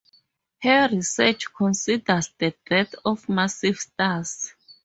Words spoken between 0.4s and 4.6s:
Her research considers the death of massive stars.